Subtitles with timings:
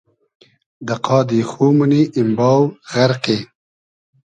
[0.87, 2.61] دۂ قادی خو مونی ایمباو،
[2.91, 3.37] غئرقی